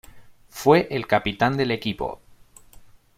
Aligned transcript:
Fue 0.49 0.87
el 0.89 1.05
capitán 1.05 1.57
del 1.57 1.69
equipo. 1.69 2.21